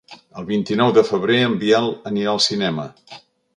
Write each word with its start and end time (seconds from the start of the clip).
El 0.43 0.45
vint-i-nou 0.45 0.93
de 0.95 1.03
febrer 1.09 1.37
en 1.49 1.53
Biel 1.65 1.91
anirà 2.13 2.35
al 2.35 2.43
cinema. 2.49 2.91